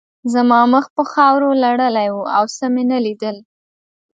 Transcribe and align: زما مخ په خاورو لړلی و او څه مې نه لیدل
زما 0.33 0.61
مخ 0.73 0.85
په 0.95 1.03
خاورو 1.11 1.49
لړلی 1.63 2.07
و 2.11 2.17
او 2.37 2.43
څه 2.55 2.65
مې 2.73 2.83
نه 2.91 2.97
لیدل 3.05 3.37